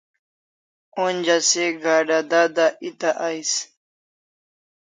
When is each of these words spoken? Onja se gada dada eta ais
Onja 1.03 1.35
se 1.49 1.67
gada 1.83 2.19
dada 2.31 2.67
eta 2.91 3.11
ais 3.29 3.51